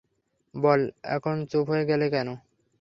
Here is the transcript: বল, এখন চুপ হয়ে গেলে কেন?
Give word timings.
বল, 0.55 0.81
এখন 1.15 1.35
চুপ 1.51 1.65
হয়ে 1.71 1.85
গেলে 1.89 2.05
কেন? 2.13 2.27